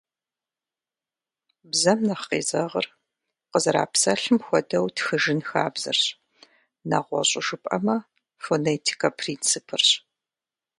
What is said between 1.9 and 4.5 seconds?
нэхъ къезэгъыр къызэрапсэлъым